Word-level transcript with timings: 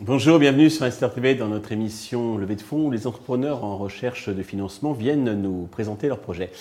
Bonjour, 0.00 0.38
bienvenue 0.38 0.70
sur 0.70 0.84
Investor 0.84 1.12
TV 1.12 1.34
dans 1.34 1.48
notre 1.48 1.72
émission 1.72 2.38
Levée 2.38 2.54
de 2.54 2.60
fonds 2.60 2.86
où 2.86 2.90
les 2.92 3.08
entrepreneurs 3.08 3.64
en 3.64 3.76
recherche 3.76 4.28
de 4.28 4.42
financement 4.44 4.92
viennent 4.92 5.42
nous 5.42 5.66
présenter 5.66 6.06
leurs 6.06 6.20
projets. 6.20 6.52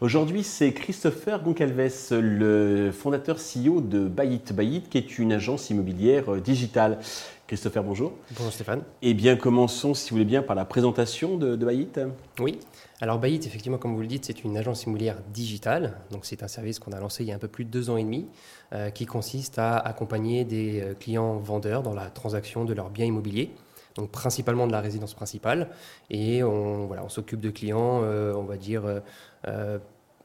Aujourd'hui, 0.00 0.42
c'est 0.42 0.72
Christopher 0.72 1.40
Goncalves, 1.40 2.10
le 2.10 2.90
fondateur 2.90 3.36
CEO 3.36 3.80
de 3.80 4.08
Bayit. 4.08 4.52
Bayit, 4.52 4.82
qui 4.90 4.98
est 4.98 5.18
une 5.20 5.32
agence 5.32 5.70
immobilière 5.70 6.40
digitale. 6.40 6.98
Christopher, 7.46 7.84
bonjour. 7.84 8.12
Bonjour 8.36 8.52
Stéphane. 8.52 8.82
Eh 9.02 9.14
bien, 9.14 9.36
commençons, 9.36 9.94
si 9.94 10.10
vous 10.10 10.16
voulez 10.16 10.24
bien, 10.24 10.42
par 10.42 10.56
la 10.56 10.64
présentation 10.64 11.36
de, 11.36 11.54
de 11.54 11.64
Bayit. 11.64 12.00
Oui. 12.40 12.58
Alors 13.00 13.20
Bayit, 13.20 13.46
effectivement, 13.46 13.78
comme 13.78 13.94
vous 13.94 14.00
le 14.00 14.08
dites, 14.08 14.24
c'est 14.24 14.42
une 14.42 14.56
agence 14.56 14.82
immobilière 14.82 15.18
digitale. 15.32 15.96
Donc 16.10 16.26
c'est 16.26 16.42
un 16.42 16.48
service 16.48 16.80
qu'on 16.80 16.92
a 16.92 16.98
lancé 16.98 17.22
il 17.22 17.28
y 17.28 17.32
a 17.32 17.36
un 17.36 17.38
peu 17.38 17.48
plus 17.48 17.64
de 17.64 17.70
deux 17.70 17.88
ans 17.88 17.96
et 17.96 18.02
demi, 18.02 18.26
euh, 18.72 18.90
qui 18.90 19.06
consiste 19.06 19.60
à 19.60 19.76
accompagner 19.76 20.44
des 20.44 20.80
euh, 20.80 20.94
clients 20.94 21.36
vendeurs 21.36 21.84
dans 21.84 21.94
la 21.94 22.06
transaction 22.06 22.64
de 22.64 22.74
leurs 22.74 22.90
biens 22.90 23.06
immobiliers. 23.06 23.52
Donc 23.96 24.10
principalement 24.10 24.66
de 24.66 24.72
la 24.72 24.80
résidence 24.80 25.14
principale. 25.14 25.68
Et 26.10 26.42
on, 26.42 26.86
voilà, 26.86 27.04
on 27.04 27.08
s'occupe 27.08 27.40
de 27.40 27.50
clients, 27.50 28.00
euh, 28.02 28.34
on 28.34 28.42
va 28.44 28.56
dire, 28.56 28.82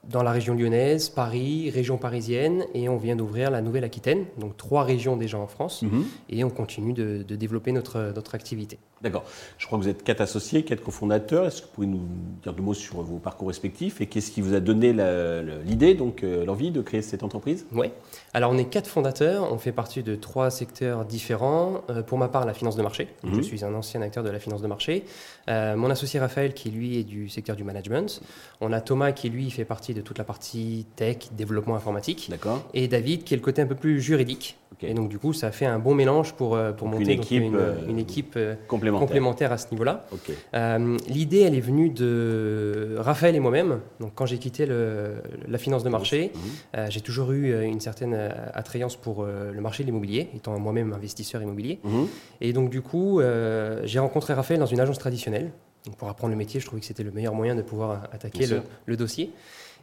dans 0.08 0.24
la 0.24 0.32
région 0.32 0.56
lyonnaise, 0.56 1.10
Paris, 1.10 1.70
région 1.72 1.98
parisienne, 1.98 2.64
et 2.74 2.88
on 2.88 2.96
vient 2.98 3.16
d'ouvrir 3.18 3.52
la 3.52 3.62
Nouvelle-Aquitaine, 3.62 4.26
donc 4.38 4.56
trois 4.56 4.84
régions 4.84 5.18
déjà 5.18 5.38
en 5.38 5.48
France, 5.48 5.82
Mhm. 5.82 6.06
et 6.30 6.44
on 6.46 6.50
continue 6.50 6.94
de, 6.94 7.22
de 7.24 7.36
développer 7.36 7.74
notre, 7.74 8.14
notre 8.16 8.34
activité. 8.34 8.80
D'accord. 9.02 9.24
Je 9.58 9.66
crois 9.66 9.80
que 9.80 9.84
vous 9.84 9.90
êtes 9.90 10.04
quatre 10.04 10.22
associés, 10.22 10.64
quatre 10.64 10.84
cofondateurs. 10.84 11.46
Est-ce 11.46 11.62
que 11.62 11.68
vous 11.68 11.74
pouvez 11.74 11.88
nous 11.88 12.02
dire 12.44 12.54
deux 12.54 12.62
mots 12.62 12.74
sur 12.74 13.02
vos 13.02 13.18
parcours 13.18 13.48
respectifs 13.48 14.02
et 14.02 14.08
qu'est-ce 14.08 14.32
qui 14.32 14.42
vous 14.42 14.54
a 14.54 14.60
donné 14.60 14.94
l'idée, 15.66 15.94
donc 15.94 16.24
euh, 16.24 16.44
l'envie 16.46 16.72
de 16.72 16.82
créer 16.82 17.02
cette 17.02 17.24
entreprise? 17.24 17.66
Oui. 17.72 17.92
Alors, 18.34 18.52
on 18.52 18.58
est 18.58 18.66
quatre 18.66 18.88
fondateurs. 18.88 19.52
On 19.52 19.58
fait 19.58 19.72
partie 19.72 20.04
de 20.04 20.16
trois 20.16 20.50
secteurs 20.52 21.06
différents. 21.06 21.82
Euh, 21.90 22.04
pour 22.04 22.18
ma 22.18 22.28
part, 22.28 22.46
la 22.46 22.54
finance 22.54 22.76
de 22.76 22.82
marché. 22.82 23.08
Donc, 23.24 23.34
Mhm. 23.34 23.38
Je 23.40 23.42
suis 23.44 23.64
un 23.64 23.74
ancien 23.74 24.02
acteur 24.02 24.24
de 24.24 24.30
la 24.30 24.40
finance 24.40 24.62
de 24.62 24.68
marché. 24.68 25.06
Euh, 25.50 25.76
mon 25.76 25.90
associé 25.90 26.20
Raphaël, 26.20 26.54
qui 26.54 26.70
lui 26.70 26.98
est 27.00 27.04
du 27.04 27.30
secteur 27.30 27.56
du 27.56 27.64
management. 27.64 28.22
On 28.62 28.74
a 28.74 28.82
Thomas, 28.82 29.12
qui 29.14 29.30
lui 29.30 29.50
fait 29.50 29.66
partie 29.66 29.94
de 29.94 30.02
toute 30.02 30.18
la 30.18 30.24
partie 30.24 30.86
tech, 30.96 31.30
développement 31.32 31.76
informatique. 31.76 32.28
D'accord. 32.30 32.62
Et 32.74 32.88
David, 32.88 33.24
qui 33.24 33.34
est 33.34 33.38
le 33.38 33.44
côté 33.44 33.62
un 33.62 33.66
peu 33.68 33.76
plus 33.76 34.02
juridique. 34.02 34.58
Ok. 34.74 34.84
Et 34.84 34.94
donc, 34.94 35.10
du 35.10 35.18
coup, 35.20 35.34
ça 35.34 35.52
fait 35.52 35.66
un 35.66 35.80
bon 35.80 35.96
mélange 35.96 36.34
pour, 36.34 36.50
pour 36.78 36.88
Donc, 36.90 37.00
monter 37.00 37.14
une 37.14 37.18
donc, 37.18 37.26
équipe, 37.26 37.44
une, 37.44 37.56
euh, 37.56 37.74
une 37.88 38.00
équipe 38.00 38.34
euh, 38.38 38.56
Complémentaire. 38.92 39.08
complémentaire 39.08 39.52
à 39.52 39.58
ce 39.58 39.68
niveau-là. 39.72 40.06
Euh, 40.54 40.98
L'idée, 41.08 41.42
elle 41.42 41.56
est 41.56 41.60
venue 41.62 41.90
de 41.90 42.96
Raphaël 42.98 43.36
et 43.36 43.40
moi-même. 43.40 43.80
Donc, 44.00 44.12
quand 44.16 44.26
j'ai 44.26 44.38
quitté 44.38 44.66
le- 44.66 45.16
la 45.48 45.58
finance 45.58 45.84
de 45.84 45.90
marché, 45.90 46.32
Mhm. 46.34 46.42
euh, 46.78 46.88
j'ai 46.90 47.02
toujours 47.02 47.32
eu 47.32 47.52
euh, 47.54 47.62
une 47.64 47.80
certaine 47.80 48.14
attrayance 48.54 48.96
pour 48.96 49.24
euh, 49.24 49.52
le 49.52 49.62
marché 49.62 49.84
de 49.84 49.88
l'immobilier, 49.88 50.30
étant 50.36 50.58
moi-même 50.60 50.94
investisseur 50.94 51.42
immobilier. 51.42 51.80
Mhm. 51.84 52.08
Et 52.42 52.54
donc, 52.54 52.70
du 52.70 52.82
coup, 52.82 53.22
j'ai 53.84 54.00
rencontré 54.00 54.34
Raphaël 54.34 54.60
dans 54.60 54.66
une 54.66 54.80
agence 54.80 54.98
traditionnelle. 55.00 55.52
Donc, 55.86 55.96
pour 55.96 56.10
apprendre 56.10 56.32
le 56.32 56.38
métier, 56.38 56.60
je 56.60 56.66
trouvais 56.66 56.82
que 56.82 56.86
c'était 56.86 57.04
le 57.04 57.12
meilleur 57.12 57.34
moyen 57.34 57.56
de 57.56 57.62
pouvoir 57.62 58.04
attaquer 58.12 58.48
le, 58.48 58.62
le 58.86 58.98
dossier. 58.98 59.32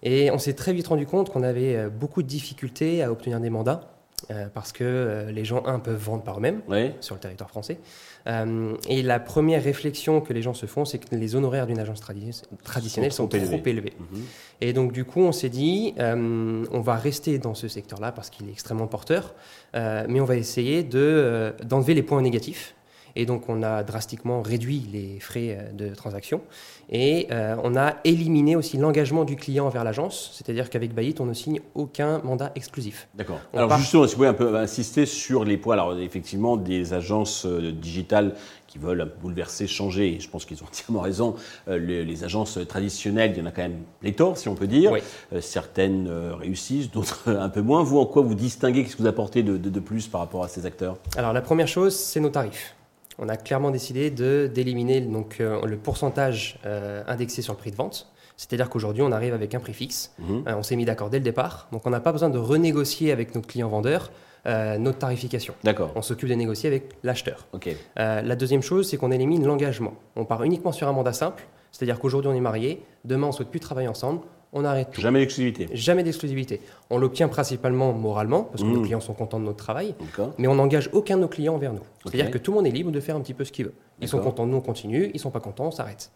Et 0.03 0.31
on 0.31 0.39
s'est 0.39 0.53
très 0.53 0.73
vite 0.75 0.87
rendu 0.89 1.07
compte 1.07 1.31
qu'on 1.33 1.43
avait 1.43 1.89
beaucoup 1.89 2.23
de 2.23 2.29
difficultés 2.29 3.03
à 3.03 3.11
obtenir 3.11 3.41
des 3.41 3.49
mandats. 3.51 3.96
Euh, 4.31 4.47
parce 4.53 4.73
que 4.73 4.83
euh, 4.85 5.31
les 5.31 5.45
gens, 5.45 5.63
un, 5.67 5.79
peuvent 5.79 6.03
vendre 6.03 6.23
par 6.23 6.39
eux-mêmes 6.39 6.63
Ouais. 6.69 6.95
sur 7.01 7.15
le 7.15 7.21
territoire 7.21 7.51
français. 7.51 7.79
Euh, 8.27 8.75
et 8.89 9.03
la 9.03 9.21
première 9.21 9.63
réflexion 9.63 10.21
que 10.21 10.33
les 10.33 10.43
gens 10.43 10.55
se 10.55 10.67
font, 10.67 10.85
c'est 10.85 10.99
que 10.99 11.15
les 11.15 11.37
honoraires 11.37 11.67
d'une 11.67 11.79
agence 11.79 12.01
tradi- 12.01 12.43
traditionnelle 12.65 13.13
Sont 13.13 13.25
sont, 13.25 13.29
trop 13.29 13.39
trop, 13.39 13.55
élevés. 13.55 13.71
élevés. 13.71 13.93
Mhm. 13.99 14.23
Et 14.63 14.73
donc, 14.73 14.93
du 14.93 15.05
coup, 15.05 15.21
on 15.21 15.33
s'est 15.33 15.49
dit, 15.51 15.95
euh, 15.99 16.65
on 16.73 16.81
va 16.81 16.97
rester 16.97 17.39
dans 17.39 17.55
ce 17.55 17.69
secteur-là 17.69 18.11
parce 18.11 18.31
qu'il 18.31 18.49
est 18.49 18.53
extrêmement 18.53 18.87
porteur, 18.87 19.35
euh, 19.75 20.07
mais 20.09 20.21
on 20.21 20.25
va 20.25 20.37
essayer 20.37 20.83
de, 20.83 20.99
euh, 20.99 21.53
d'enlever 21.65 21.95
les 21.95 22.03
points 22.03 22.23
négatifs. 22.23 22.75
Et 23.17 23.27
donc, 23.27 23.49
on 23.49 23.63
a 23.63 23.83
drastiquement 23.83 24.43
réduit 24.43 24.87
les 24.93 25.19
frais 25.21 25.59
euh, 25.59 25.73
de 25.73 25.95
transaction 25.95 26.43
et 26.91 27.27
euh, 27.33 27.57
on 27.65 27.75
a 27.75 27.97
éliminé 28.05 28.55
aussi 28.55 28.77
l'engagement 28.77 29.25
du 29.25 29.35
client 29.35 29.69
vers 29.71 29.83
l'agence, 29.83 30.31
c'est-à-dire 30.35 30.71
qu'avec 30.71 30.95
Bayit, 30.95 31.17
on 31.19 31.25
ne 31.27 31.33
signe 31.35 31.61
aucun 31.75 32.19
mandat 32.23 32.53
exclusif. 32.55 33.09
D'accord. 33.15 33.41
Alors 33.53 33.69
part- 33.69 33.79
justement, 33.79 34.05
si 34.07 34.11
vous 34.13 34.17
pouvez 34.19 34.29
un 34.29 34.35
peu 34.35 34.57
insister 34.57 35.05
sur 35.07 35.45
les 35.45 35.57
points. 35.57 35.75
Alors 35.75 35.99
effectivement, 35.99 36.57
des 36.57 36.93
agences 36.93 37.45
euh, 37.47 37.73
digitales 37.73 38.37
qui 38.69 38.79
veulent 38.79 39.11
bouleverser, 39.23 39.67
changer, 39.67 40.15
et 40.15 40.21
je 40.21 40.29
pense 40.29 40.45
qu'ils 40.45 40.63
ont 40.63 40.67
entièrement 40.71 41.01
raison, 41.01 41.35
euh, 41.69 41.79
les, 41.79 42.05
les 42.05 42.23
agences 42.23 42.59
traditionnelles, 42.69 43.33
il 43.35 43.39
y 43.39 43.43
en 43.43 43.47
a 43.47 43.51
quand 43.51 43.63
même 43.63 43.79
pléthore, 44.01 44.37
si 44.39 44.49
on 44.49 44.55
peut 44.55 44.67
dire. 44.69 44.93
Oui. 44.93 45.01
Euh, 45.33 45.41
certaines 45.41 46.07
euh, 46.09 46.35
réussissent, 46.37 46.91
d'autres 46.93 47.29
un 47.37 47.49
peu 47.49 47.63
moins. 47.63 47.83
Vous, 47.83 47.99
en 47.99 48.07
quoi 48.07 48.23
vous 48.23 48.35
distinguez? 48.37 48.85
Qu'est-ce 48.85 48.95
que 48.97 49.03
vous 49.03 49.09
apportez 49.09 49.43
de, 49.43 49.57
de- 49.57 49.71
de 49.71 49.81
plus 49.81 50.07
par 50.07 50.21
rapport 50.21 50.45
à 50.45 50.49
ces 50.49 50.67
acteurs? 50.67 50.99
Alors 51.17 51.33
la 51.33 51.41
première 51.43 51.67
chose, 51.69 51.97
c'est 51.97 52.21
nos 52.21 52.29
tarifs. 52.29 52.76
On 53.19 53.29
a 53.29 53.37
clairement 53.37 53.71
décidé 53.71 54.11
de 54.11 54.51
d'éliminer 54.53 55.01
donc 55.01 55.39
euh, 55.41 55.65
le 55.65 55.77
pourcentage 55.77 56.59
euh, 56.67 57.03
indexé 57.07 57.43
sur 57.43 57.55
le 57.55 57.59
prix 57.59 57.71
de 57.71 57.77
vente. 57.77 58.13
C'est-à-dire 58.37 58.69
qu'aujourd'hui, 58.69 59.03
on 59.03 59.13
arrive 59.13 59.33
avec 59.33 59.55
un 59.55 59.61
prix 59.61 59.73
fixe. 59.73 60.13
Mhm. 60.19 60.45
Euh, 60.47 60.55
on 60.57 60.63
s'est 60.63 60.77
mis 60.77 60.85
d'accord 60.85 61.09
dès 61.09 61.19
le 61.19 61.25
départ. 61.25 61.69
Donc 61.73 61.87
on 61.87 61.91
n'a 61.91 62.01
pas 62.01 62.13
besoin 62.13 62.29
de 62.29 62.39
renégocier 62.39 63.13
avec 63.13 63.35
notre 63.35 63.47
client 63.47 63.69
vendeur 63.69 64.11
euh, 64.47 64.79
notre 64.79 64.99
tarification. 64.99 65.55
D'accord. 65.65 65.91
On 65.97 66.03
s'occupe 66.03 66.29
de 66.29 66.35
négocier 66.35 66.69
avec 66.69 66.93
l'acheteur. 67.03 67.47
Ok. 67.53 67.69
Euh, 67.99 68.23
la 68.23 68.37
deuxième 68.37 68.63
chose, 68.63 68.89
c'est 68.89 68.97
qu'on 68.97 69.11
élimine 69.11 69.45
l'engagement. 69.45 69.95
On 70.15 70.25
part 70.25 70.45
uniquement 70.45 70.71
sur 70.71 70.87
un 70.87 70.93
mandat 70.93 71.13
simple. 71.13 71.45
C'est-à-dire 71.73 71.99
qu'aujourd'hui, 71.99 72.31
on 72.31 72.35
est 72.35 72.41
marié. 72.41 72.83
Demain, 73.05 73.27
on 73.27 73.31
ne 73.31 73.35
souhaite 73.35 73.51
plus 73.51 73.59
travailler 73.59 73.89
ensemble. 73.89 74.21
On 74.53 74.65
arrête 74.65 74.91
tout. 74.93 75.01
Jamais 75.01 75.21
d'exclusivité. 75.21 75.69
Jamais 75.73 76.03
d'exclusivité. 76.03 76.61
On 76.91 76.99
l'obtient 76.99 77.29
principalement 77.29 77.93
moralement, 77.93 78.45
parce 78.45 78.63
que 78.63 78.69
nos 78.69 78.83
clients 78.83 79.01
sont 79.01 79.13
contents 79.15 79.41
de 79.41 79.45
notre 79.45 79.59
travail 79.59 79.95
mais 80.39 80.49
on 80.49 80.55
n'engage 80.55 80.89
aucun 80.93 81.17
de 81.17 81.23
nos 81.23 81.29
clients 81.29 81.55
envers 81.55 81.73
nous. 81.73 81.83
C'est-à-dire 82.05 82.31
que 82.31 82.39
tout 82.39 82.53
le 82.53 82.57
monde 82.57 82.67
est 82.67 82.71
libre 82.71 82.91
de 82.91 83.01
faire 83.01 83.17
un 83.17 83.21
petit 83.21 83.35
peu 83.35 83.45
ce 83.45 83.53
qu'il 83.53 83.67
veut. 83.67 83.75
Ils 84.01 84.09
sont 84.09 84.19
contents 84.19 84.47
de 84.47 84.51
nous, 84.53 84.59
on 84.59 84.61
continue. 84.61 85.11
Ils 85.15 85.21
sont 85.21 85.31
pas 85.31 85.41
contents, 85.41 85.67
on 85.67 85.71
s'arrête. 85.71 86.11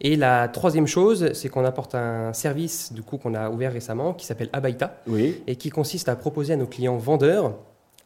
Et 0.00 0.16
la 0.16 0.48
troisième 0.48 0.86
chose, 0.86 1.32
c'est 1.32 1.48
qu'on 1.48 1.64
apporte 1.64 1.94
un 1.94 2.32
service 2.32 2.92
du 2.92 3.02
coup 3.02 3.18
qu'on 3.18 3.34
a 3.34 3.50
ouvert 3.50 3.72
récemment 3.72 4.12
qui 4.14 4.26
s'appelle 4.26 4.50
Abaïta 4.52 4.96
Oui. 5.06 5.42
et 5.46 5.56
qui 5.56 5.70
consiste 5.70 6.08
à 6.08 6.16
proposer 6.16 6.52
à 6.54 6.56
nos 6.56 6.66
clients 6.66 6.96
vendeurs, 6.96 7.54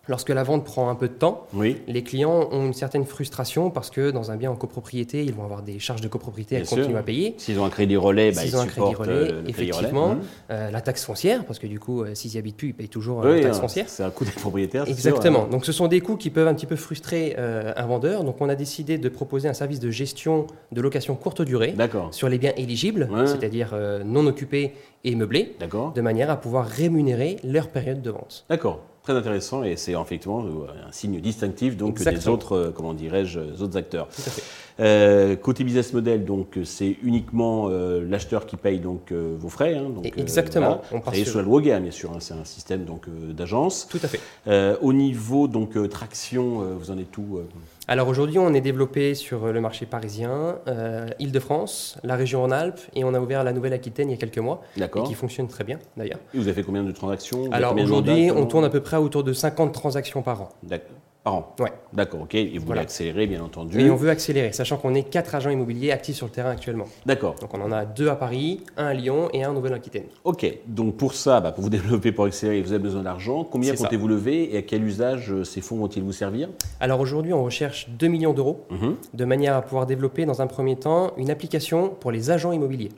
lorsque 0.08 0.30
la 0.30 0.42
vente 0.42 0.64
prend 0.64 0.88
un 0.88 0.94
peu 0.94 1.08
de 1.08 1.12
temps, 1.14 1.46
Oui. 1.54 1.76
les 1.86 2.02
clients 2.02 2.48
ont 2.50 2.66
une 2.66 2.72
certaine 2.74 3.04
frustration 3.04 3.70
parce 3.70 3.90
que 3.90 4.10
dans 4.10 4.30
un 4.30 4.36
bien 4.36 4.50
en 4.50 4.56
copropriété, 4.56 5.22
ils 5.24 5.34
vont 5.34 5.44
avoir 5.44 5.62
des 5.62 5.78
charges 5.78 6.00
de 6.00 6.08
copropriété 6.08 6.56
à 6.56 6.60
continuer 6.62 6.96
à 6.98 7.02
payer. 7.02 7.34
S'ils 7.38 7.58
ont 7.60 7.64
un 7.64 7.70
crédit 7.70 7.96
relais, 7.96 8.32
bah, 8.32 8.40
S'ils 8.40 8.50
ils 8.50 8.56
ont 8.56 8.60
un 8.60 8.66
crédit 8.66 8.94
relais, 8.94 9.12
euh, 9.12 9.24
crédit 9.26 9.38
relais. 9.40 9.50
effectivement, 9.50 10.08
Mhm. 10.14 10.20
Euh, 10.50 10.70
la 10.70 10.80
taxe 10.80 11.04
foncière, 11.04 11.44
parce 11.44 11.58
que 11.58 11.66
du 11.66 11.78
coup, 11.78 12.02
euh, 12.02 12.14
s'ils 12.14 12.34
y 12.34 12.38
habitent 12.38 12.56
plus, 12.56 12.68
ils 12.68 12.74
payent 12.74 12.88
toujours 12.88 13.18
Oui, 13.18 13.36
la 13.36 13.40
taxe 13.42 13.58
hein, 13.58 13.60
foncière. 13.60 13.88
c'est 13.88 14.02
un 14.02 14.10
coût 14.10 14.24
des 14.24 14.30
propriétaires. 14.30 14.84
sûr, 14.84 14.92
Exactement. 14.92 15.44
hein. 15.44 15.48
Donc 15.50 15.64
ce 15.64 15.72
sont 15.72 15.88
des 15.88 16.00
coûts 16.00 16.16
qui 16.16 16.30
peuvent 16.30 16.48
un 16.48 16.54
petit 16.54 16.66
peu 16.66 16.76
frustrer 16.76 17.34
euh, 17.38 17.72
un 17.76 17.86
vendeur. 17.86 18.24
Donc 18.24 18.36
on 18.40 18.48
a 18.48 18.54
décidé 18.54 18.98
de 18.98 19.08
proposer 19.08 19.48
un 19.48 19.54
service 19.54 19.80
de 19.80 19.90
gestion 19.90 20.46
de 20.72 20.80
location 20.80 21.14
courte 21.16 21.42
durée 21.42 21.74
sur 22.12 22.28
les 22.28 22.38
biens 22.38 22.52
éligibles, 22.56 23.08
Ouais. 23.10 23.26
c'est-à-dire 23.26 23.74
non 24.04 24.26
occupés 24.26 24.72
et 25.04 25.14
meublés, 25.14 25.56
de 25.94 26.00
manière 26.00 26.30
à 26.30 26.36
pouvoir 26.36 26.66
rémunérer 26.66 27.36
leur 27.44 27.68
période 27.68 28.02
de 28.02 28.10
vente. 28.10 28.44
D'accord. 28.48 28.80
Très 29.08 29.16
intéressant 29.16 29.62
et 29.62 29.76
c'est 29.76 29.92
effectivement 29.92 30.44
euh, 30.44 30.86
un 30.86 30.92
signe 30.92 31.18
distinctif 31.18 31.78
donc 31.78 31.98
des 31.98 32.28
autres, 32.28 32.52
euh, 32.52 32.70
comment 32.76 32.92
dirais-je, 32.92 33.40
euh, 33.40 33.62
autres 33.62 33.78
acteurs. 33.78 34.06
Tout 34.08 34.20
à 34.26 34.30
fait. 34.30 34.42
Euh, 34.80 35.34
côté 35.34 35.64
business 35.64 35.92
model, 35.92 36.24
donc 36.24 36.58
c'est 36.64 36.96
uniquement 37.02 37.68
euh, 37.68 38.04
l'acheteur 38.08 38.46
qui 38.46 38.56
paye 38.56 38.78
donc 38.78 39.10
euh, 39.10 39.34
vos 39.38 39.48
frais. 39.48 39.74
hein, 39.74 39.90
donc, 39.90 40.06
Et 40.06 40.12
exactement. 40.20 40.82
On 40.92 40.98
On 40.98 41.00
part 41.00 41.14
sur 41.14 41.42
loi 41.42 41.60
GAM, 41.60 41.82
bien 41.82 41.90
sûr. 41.90 42.12
hein, 42.12 42.18
c'est 42.20 42.34
un 42.34 42.44
système 42.44 42.84
donc 42.84 43.08
euh, 43.08 43.32
d'agence. 43.32 43.88
Tout 43.90 43.98
à 44.02 44.08
fait. 44.08 44.20
Euh, 44.46 44.76
au 44.80 44.92
niveau 44.92 45.48
donc 45.48 45.76
euh, 45.76 45.88
traction, 45.88 46.62
euh, 46.62 46.74
vous 46.78 46.90
en 46.90 46.98
êtes 46.98 47.18
euh 47.18 47.42
Alors 47.88 48.06
aujourd'hui, 48.08 48.38
on 48.38 48.54
est 48.54 48.60
développé 48.60 49.14
sur 49.14 49.46
euh, 49.46 49.52
le 49.52 49.60
marché 49.60 49.84
parisien, 49.86 50.58
euh, 50.68 51.08
Île-de-France, 51.18 51.98
la 52.04 52.14
région 52.14 52.42
Rhône-Alpes, 52.42 52.80
et 52.94 53.02
on 53.02 53.14
a 53.14 53.20
ouvert 53.20 53.42
la 53.42 53.52
Nouvelle-Aquitaine 53.52 54.08
il 54.10 54.12
y 54.12 54.14
a 54.14 54.18
quelques 54.18 54.38
mois, 54.38 54.60
et 54.76 54.80
D'accord. 54.80 55.04
qui 55.08 55.14
fonctionne 55.14 55.48
très 55.48 55.64
bien 55.64 55.78
d'ailleurs. 55.96 56.18
Et 56.34 56.38
vous 56.38 56.44
avez 56.46 56.54
fait 56.54 56.62
combien 56.62 56.84
de 56.84 56.92
transactions? 56.92 57.44
Vous 57.44 57.50
Alors 57.52 57.76
aujourd'hui, 57.76 58.30
on 58.30 58.46
tourne 58.46 58.64
à 58.64 58.70
peu 58.70 58.80
près 58.80 58.96
autour 58.96 59.24
de 59.24 59.32
50 59.32 59.72
transactions 59.72 60.22
par 60.22 60.42
an. 60.42 60.48
D'ac- 60.62 60.86
Par 61.24 61.34
an. 61.34 61.54
Ouais. 61.58 61.72
D'accord. 61.92 62.22
Ok. 62.22 62.34
Et 62.34 62.56
vous 62.58 62.66
voulez 62.66 62.80
accélérer, 62.80 63.26
bien 63.26 63.42
entendu. 63.42 63.80
Et 63.80 63.90
on 63.90 63.96
veut 63.96 64.08
accélérer, 64.08 64.52
sachant 64.52 64.76
qu'on 64.76 64.94
est 64.94 65.02
quatre 65.02 65.34
agents 65.34 65.50
immobiliers 65.50 65.90
actifs 65.90 66.16
sur 66.16 66.26
le 66.26 66.32
terrain 66.32 66.50
actuellement. 66.50 66.84
D'accord. 67.06 67.34
Donc 67.40 67.52
on 67.54 67.60
en 67.60 67.72
a 67.72 67.84
deux 67.84 68.08
à 68.08 68.14
Paris, 68.16 68.60
un 68.76 68.86
à 68.86 68.94
Lyon 68.94 69.28
et 69.32 69.44
un 69.44 69.50
en 69.50 69.52
Nouvelle-Aquitaine. 69.54 70.04
Ok, 70.24 70.46
donc 70.66 70.96
pour 70.96 71.14
ça, 71.14 71.40
bah, 71.40 71.52
pour 71.52 71.64
vous 71.64 71.70
développer, 71.78 72.12
pour 72.12 72.24
accélérer, 72.24 72.62
vous 72.62 72.72
avez 72.72 72.82
besoin 72.82 73.02
d'argent. 73.02 73.44
Combien 73.44 73.74
comptez-vous 73.74 74.08
lever 74.08 74.54
et 74.54 74.58
à 74.58 74.62
quel 74.62 74.84
usage 74.84 75.32
euh, 75.32 75.44
ces 75.44 75.60
fonds 75.60 75.76
vont-ils 75.76 76.02
vous 76.02 76.12
servir? 76.12 76.48
Alors 76.80 77.00
aujourd'hui, 77.00 77.32
on 77.32 77.42
recherche 77.44 77.88
2 77.90 78.06
millions 78.08 78.32
d'euros 78.32 78.64
Mhm. 78.70 78.96
de 79.14 79.24
manière 79.24 79.54
à 79.56 79.62
pouvoir 79.62 79.86
développer 79.86 80.24
dans 80.24 80.40
un 80.40 80.46
premier 80.46 80.76
temps 80.76 81.12
une 81.16 81.30
application 81.30 81.88
pour 81.90 82.12
les 82.12 82.30
agents 82.30 82.52
immobiliers. 82.52 82.90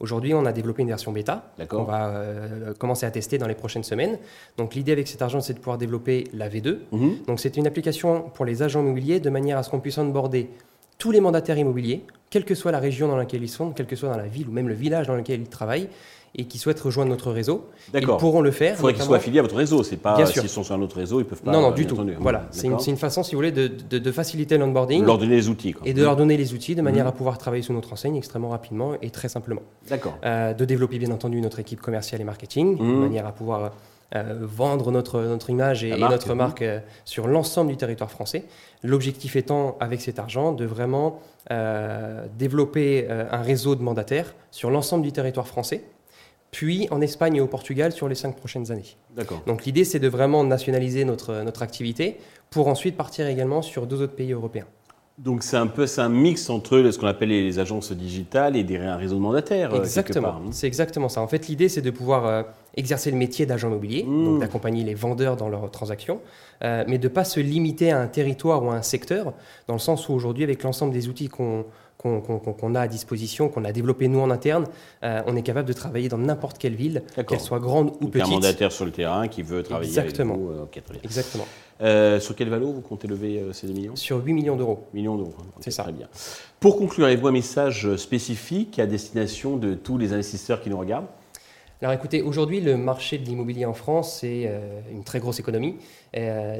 Aujourd'hui, 0.00 0.32
on 0.32 0.46
a 0.46 0.52
développé 0.52 0.80
une 0.80 0.88
version 0.88 1.12
bêta 1.12 1.52
qu'on 1.68 1.84
va 1.84 2.08
euh, 2.08 2.72
commencer 2.72 3.04
à 3.04 3.10
tester 3.10 3.36
dans 3.36 3.46
les 3.46 3.54
prochaines 3.54 3.84
semaines. 3.84 4.18
Donc 4.56 4.74
l'idée 4.74 4.92
avec 4.92 5.06
cet 5.06 5.20
argent, 5.20 5.42
c'est 5.42 5.52
de 5.52 5.58
pouvoir 5.58 5.76
développer 5.76 6.24
la 6.32 6.48
V2. 6.48 6.78
Mhm. 6.90 7.16
Donc 7.26 7.38
c'est 7.38 7.58
une 7.58 7.66
application 7.66 8.22
pour 8.22 8.46
les 8.46 8.62
agents 8.62 8.80
immobiliers 8.80 9.20
de 9.20 9.28
manière 9.28 9.58
à 9.58 9.62
ce 9.62 9.68
qu'on 9.68 9.80
puisse 9.80 9.98
onboarder 9.98 10.48
tous 11.00 11.10
les 11.10 11.20
mandataires 11.20 11.58
immobiliers, 11.58 12.04
quelle 12.28 12.44
que 12.44 12.54
soit 12.54 12.70
la 12.70 12.78
région 12.78 13.08
dans 13.08 13.16
laquelle 13.16 13.42
ils 13.42 13.48
sont, 13.48 13.70
quelle 13.70 13.86
que 13.86 13.96
soit 13.96 14.10
dans 14.10 14.18
la 14.18 14.28
ville 14.28 14.48
ou 14.48 14.52
même 14.52 14.68
le 14.68 14.74
village 14.74 15.08
dans 15.08 15.16
lequel 15.16 15.40
ils 15.40 15.48
travaillent, 15.48 15.88
et 16.36 16.44
qui 16.44 16.58
souhaitent 16.58 16.78
rejoindre 16.78 17.10
notre 17.10 17.32
réseau, 17.32 17.68
ils 17.92 18.06
pourront 18.06 18.42
le 18.42 18.52
faire. 18.52 18.74
Il 18.74 18.76
faudrait 18.76 18.94
qu'ils 18.94 19.02
soient 19.02 19.16
affiliés 19.16 19.40
à 19.40 19.42
votre 19.42 19.56
réseau. 19.56 19.82
C'est 19.82 19.96
pas 19.96 20.24
s'ils 20.26 20.48
sont 20.48 20.62
sur 20.62 20.76
un 20.76 20.80
autre 20.80 20.96
réseau, 20.96 21.18
ils 21.18 21.24
peuvent 21.24 21.42
pas. 21.42 21.50
Non, 21.50 21.60
non, 21.60 21.72
du 21.72 21.86
tout. 21.86 21.98
Voilà, 22.20 22.46
c'est 22.52 22.68
une, 22.68 22.96
façon, 22.96 23.24
si 23.24 23.32
vous 23.32 23.38
voulez, 23.38 23.50
de, 23.50 23.66
de, 23.66 24.12
faciliter 24.12 24.56
l'onboarding. 24.56 25.00
De 25.00 25.06
leur 25.06 25.18
donner 25.18 25.34
les 25.34 25.48
outils. 25.48 25.74
Et 25.84 25.92
de 25.92 26.02
leur 26.02 26.14
donner 26.14 26.36
les 26.36 26.54
outils 26.54 26.76
de 26.76 26.82
manière 26.82 27.04
mhm. 27.04 27.10
à 27.10 27.12
pouvoir 27.12 27.38
travailler 27.38 27.62
sous 27.64 27.72
notre 27.72 27.92
enseigne 27.92 28.16
extrêmement 28.16 28.50
rapidement 28.50 28.92
et 29.02 29.10
très 29.10 29.28
simplement. 29.28 29.62
D'accord. 29.88 30.18
Euh, 30.24 30.54
de 30.54 30.64
développer 30.64 30.98
bien 30.98 31.10
entendu 31.10 31.40
notre 31.40 31.58
équipe 31.58 31.80
commerciale 31.80 32.20
et 32.20 32.24
marketing 32.24 32.78
de 32.78 32.82
mhm. 32.82 33.00
manière 33.00 33.26
à 33.26 33.32
pouvoir 33.32 33.72
euh, 34.14 34.38
vendre 34.40 34.90
notre, 34.90 35.20
notre 35.20 35.50
image 35.50 35.84
et, 35.84 35.96
notre 35.96 36.34
marque 36.34 36.62
euh, 36.62 36.80
sur 37.04 37.28
l'ensemble 37.28 37.70
du 37.70 37.76
territoire 37.76 38.10
français. 38.10 38.44
L'objectif 38.82 39.36
étant, 39.36 39.76
avec 39.80 40.00
cet 40.00 40.18
argent, 40.18 40.52
de 40.52 40.64
vraiment 40.64 41.20
développer 42.38 43.08
un 43.10 43.42
réseau 43.42 43.74
de 43.74 43.82
mandataires 43.82 44.34
sur 44.50 44.70
l'ensemble 44.70 45.02
du 45.02 45.10
territoire 45.10 45.48
français 45.48 45.82
puis 46.50 46.88
en 46.90 47.00
Espagne 47.00 47.36
et 47.36 47.40
au 47.40 47.46
Portugal 47.46 47.92
sur 47.92 48.08
les 48.08 48.14
cinq 48.14 48.36
prochaines 48.36 48.72
années. 48.72 48.96
D'accord. 49.14 49.42
Donc 49.46 49.64
l'idée, 49.64 49.84
c'est 49.84 49.98
de 49.98 50.08
vraiment 50.08 50.44
nationaliser 50.44 51.04
notre, 51.04 51.42
notre 51.42 51.62
activité 51.62 52.18
pour 52.50 52.68
ensuite 52.68 52.96
partir 52.96 53.26
également 53.26 53.62
sur 53.62 53.86
deux 53.86 54.02
autres 54.02 54.14
pays 54.14 54.32
européens. 54.32 54.66
Donc 55.22 55.42
c'est 55.42 55.58
un 55.58 55.66
peu 55.66 55.84
un 55.98 56.08
mix 56.08 56.48
entre 56.48 56.90
ce 56.90 56.98
qu'on 56.98 57.06
appelle 57.06 57.28
les 57.28 57.58
agences 57.58 57.92
digitales 57.92 58.56
et 58.56 58.64
des, 58.64 58.78
un 58.78 58.96
réseau 58.96 59.16
de 59.16 59.20
mandataires. 59.20 59.74
Euh, 59.74 59.80
exactement, 59.80 60.28
hein. 60.28 60.50
c'est 60.50 60.66
exactement 60.66 61.10
ça. 61.10 61.20
En 61.20 61.28
fait, 61.28 61.46
l'idée, 61.48 61.68
c'est 61.68 61.82
de 61.82 61.90
pouvoir 61.90 62.26
euh, 62.26 62.42
exercer 62.74 63.10
le 63.10 63.18
métier 63.18 63.44
d'agent 63.44 63.68
immobilier, 63.68 64.04
mmh. 64.04 64.24
donc 64.24 64.40
d'accompagner 64.40 64.82
les 64.82 64.94
vendeurs 64.94 65.36
dans 65.36 65.50
leurs 65.50 65.70
transactions, 65.70 66.22
euh, 66.64 66.84
mais 66.88 66.96
de 66.96 67.06
ne 67.06 67.12
pas 67.12 67.24
se 67.24 67.38
limiter 67.38 67.92
à 67.92 68.00
un 68.00 68.06
territoire 68.06 68.64
ou 68.64 68.70
à 68.70 68.76
un 68.76 68.82
secteur, 68.82 69.34
dans 69.66 69.74
le 69.74 69.80
sens 69.80 70.08
où 70.08 70.14
aujourd'hui, 70.14 70.42
avec 70.42 70.62
l'ensemble 70.62 70.94
des 70.94 71.08
outils 71.08 71.28
qu'on 71.28 71.66
qu'on 72.00 72.74
a 72.74 72.80
à 72.80 72.88
disposition, 72.88 73.48
qu'on 73.48 73.64
a 73.64 73.72
développé 73.72 74.08
nous 74.08 74.20
en 74.20 74.30
interne, 74.30 74.66
euh, 75.02 75.22
on 75.26 75.36
est 75.36 75.42
capable 75.42 75.68
de 75.68 75.72
travailler 75.72 76.08
dans 76.08 76.18
n'importe 76.18 76.58
quelle 76.58 76.74
ville, 76.74 77.02
qu'elle 77.28 77.40
soit 77.40 77.58
grande 77.58 77.92
ou 78.00 78.08
petite. 78.08 78.28
Un 78.28 78.30
mandataire 78.30 78.72
sur 78.72 78.84
le 78.84 78.90
terrain 78.90 79.28
qui 79.28 79.42
veut 79.42 79.62
travailler 79.62 79.88
Exactement. 79.88 80.34
avec 80.34 80.46
vous. 80.46 80.52
Euh, 80.52 81.00
Exactement. 81.04 81.46
Euh, 81.82 82.20
sur 82.20 82.34
quelle 82.34 82.48
valeur 82.48 82.70
vous 82.70 82.80
comptez 82.80 83.06
lever 83.08 83.42
ces 83.52 83.66
2 83.66 83.72
millions? 83.72 83.96
Sur 83.96 84.24
8 84.24 84.32
millions 84.32 84.56
d'euros. 84.56 84.86
Millions 84.94 85.16
d'euros. 85.16 85.34
Hein. 85.40 85.46
C'est 85.60 85.70
ça. 85.70 85.82
Très 85.84 85.92
bien. 85.92 86.08
Pour 86.58 86.76
conclure, 86.76 87.06
avez-vous 87.06 87.28
un 87.28 87.32
message 87.32 87.96
spécifique 87.96 88.78
à 88.78 88.86
destination 88.86 89.56
de 89.56 89.74
tous 89.74 89.98
les 89.98 90.12
investisseurs 90.12 90.60
qui 90.62 90.70
nous 90.70 90.78
regardent? 90.78 91.08
Alors 91.82 91.94
écoutez, 91.94 92.20
aujourd'hui, 92.20 92.60
le 92.60 92.76
marché 92.76 93.16
de 93.16 93.24
l'immobilier 93.24 93.64
en 93.64 93.72
France, 93.72 94.18
c'est 94.20 94.50
une 94.92 95.02
très 95.02 95.18
grosse 95.18 95.40
économie. 95.40 95.76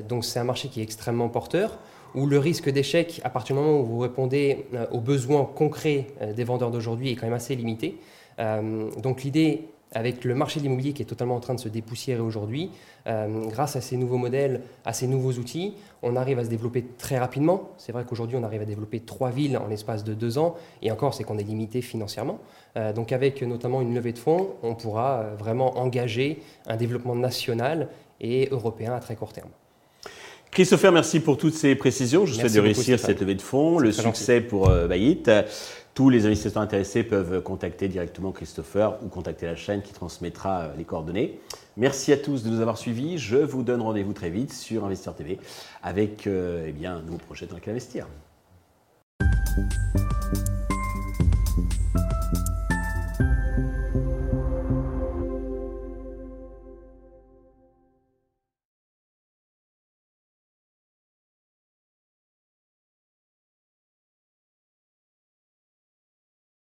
donc 0.08 0.25
c'est 0.25 0.38
un 0.38 0.44
marché 0.44 0.69
qui 0.69 0.81
est 0.81 0.82
extrêmement 0.82 1.28
porteur 1.28 1.78
où 2.14 2.26
le 2.26 2.38
risque 2.38 2.70
d'échec, 2.70 3.20
à 3.24 3.30
partir 3.30 3.56
du 3.56 3.62
moment 3.62 3.80
où 3.80 3.84
vous 3.84 3.98
répondez 3.98 4.66
euh, 4.74 4.86
aux 4.90 5.00
besoins 5.00 5.44
concrets 5.44 6.08
euh, 6.20 6.32
des 6.32 6.44
vendeurs 6.44 6.70
d'aujourd'hui, 6.70 7.10
est 7.10 7.16
quand 7.16 7.26
même 7.26 7.34
assez 7.34 7.54
limité. 7.54 7.98
Euh, 8.38 8.90
donc 9.00 9.22
l'idée, 9.22 9.68
avec 9.92 10.24
le 10.24 10.34
marché 10.34 10.60
de 10.60 10.64
l'immobilier 10.64 10.92
qui 10.92 11.02
est 11.02 11.06
totalement 11.06 11.34
en 11.34 11.40
train 11.40 11.54
de 11.54 11.60
se 11.60 11.68
dépoussiérer 11.68 12.20
aujourd'hui, 12.20 12.70
grâce 13.06 13.74
à 13.74 13.80
ces 13.80 13.96
nouveaux 13.96 14.18
modèles, 14.18 14.60
à 14.84 14.92
ces 14.92 15.08
nouveaux 15.08 15.32
outils, 15.32 15.74
on 16.04 16.14
arrive 16.14 16.38
à 16.38 16.44
se 16.44 16.48
développer 16.48 16.84
très 16.96 17.18
rapidement. 17.18 17.70
C'est 17.76 17.90
vrai 17.90 18.04
qu'aujourd'hui, 18.08 18.36
on 18.36 18.44
arrive 18.44 18.62
à 18.62 18.66
développer 18.66 19.00
trois 19.00 19.30
villes 19.30 19.58
en 19.58 19.66
l'espace 19.66 20.04
de 20.04 20.14
deux 20.14 20.38
ans, 20.38 20.54
et 20.80 20.92
encore, 20.92 21.12
c'est 21.12 21.24
qu'on 21.24 21.38
est 21.38 21.42
limité 21.42 21.82
financièrement. 21.82 22.38
donc 22.94 23.10
avec 23.10 23.42
notamment 23.42 23.80
une 23.80 23.92
levée 23.92 24.12
de 24.12 24.18
fonds, 24.18 24.50
on 24.62 24.76
pourra 24.76 25.24
vraiment 25.36 25.76
engager 25.76 26.40
un 26.68 26.76
développement 26.76 27.16
national 27.16 27.88
et 28.20 28.48
européen 28.52 28.94
à 28.94 29.00
très 29.00 29.16
court 29.16 29.32
terme. 29.32 29.50
Christopher, 30.50 30.91
merci 30.91 31.20
pour 31.20 31.38
toutes 31.38 31.55
ces 31.55 31.76
précisions. 31.76 32.26
Je 32.26 32.35
souhaite 32.35 32.55
de 32.55 32.61
réussir 32.61 32.99
cette 32.99 33.20
levée 33.20 33.37
de 33.37 33.43
fonds, 33.43 33.79
le 33.79 33.93
succès 33.93 34.41
pour 34.41 34.69
euh, 34.69 34.88
Bayit. 34.88 35.23
Tous 35.94 36.08
les 36.08 36.26
investisseurs 36.26 36.62
intéressés 36.62 37.02
peuvent 37.02 37.43
contacter 37.43 37.87
directement 37.87 38.32
Christopher 38.32 38.99
ou 39.05 39.08
contacter 39.08 39.47
la 39.47 39.55
chaîne 39.55 39.82
qui 39.82 39.93
transmettra 39.93 40.61
euh, 40.61 40.69
les 40.76 40.85
coordonnées. 40.85 41.38
Merci 41.76 42.12
à 42.12 42.17
tous 42.17 42.43
de 42.43 42.50
nous 42.50 42.61
avoir 42.61 42.79
suivis. 42.79 43.19
Je 43.19 43.37
vous 43.37 43.62
donne 43.62 43.81
rendez-vous 43.81 44.12
très 44.12 44.31
vite 44.31 44.52
sur 44.52 44.85
Investir 44.85 45.14
TV 45.14 45.38
avec 45.82 46.26
euh, 46.26 46.64
eh 46.67 46.73
bien, 46.73 46.96
un 46.96 47.03
nouveau 47.03 47.19
projet 47.19 47.46
dans 47.46 47.56
lequel 47.56 47.73
investir. 47.73 48.06